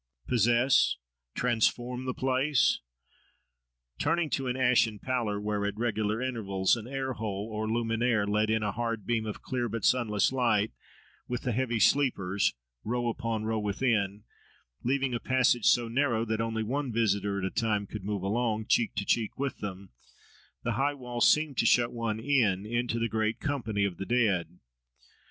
—possess, 0.27 0.95
transform, 1.35 2.05
the 2.05 2.13
place?—Turning 2.15 4.31
to 4.31 4.47
an 4.47 4.57
ashen 4.57 4.97
pallor 4.97 5.39
where, 5.39 5.63
at 5.63 5.77
regular 5.77 6.19
intervals, 6.19 6.75
an 6.75 6.87
air 6.87 7.13
hole 7.13 7.47
or 7.53 7.67
luminare 7.67 8.25
let 8.27 8.49
in 8.49 8.63
a 8.63 8.71
hard 8.71 9.05
beam 9.05 9.27
of 9.27 9.43
clear 9.43 9.69
but 9.69 9.85
sunless 9.85 10.31
light, 10.31 10.71
with 11.27 11.43
the 11.43 11.51
heavy 11.51 11.79
sleepers, 11.79 12.55
row 12.83 13.09
upon 13.09 13.45
row 13.45 13.59
within, 13.59 14.23
leaving 14.81 15.13
a 15.13 15.19
passage 15.19 15.65
so 15.67 15.87
narrow 15.87 16.25
that 16.25 16.41
only 16.41 16.63
one 16.63 16.91
visitor 16.91 17.37
at 17.37 17.45
a 17.45 17.51
time 17.51 17.85
could 17.85 18.03
move 18.03 18.23
along, 18.23 18.65
cheek 18.65 18.95
to 18.95 19.05
cheek 19.05 19.37
with 19.37 19.59
them, 19.59 19.91
the 20.63 20.71
high 20.71 20.95
walls 20.95 21.29
seemed 21.29 21.59
to 21.59 21.65
shut 21.67 21.93
one 21.93 22.19
in 22.19 22.65
into 22.65 22.97
the 22.97 23.07
great 23.07 23.39
company 23.39 23.85
of 23.85 23.97
the 23.97 24.07
dead. 24.07 24.57